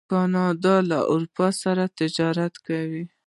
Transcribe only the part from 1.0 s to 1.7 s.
اروپا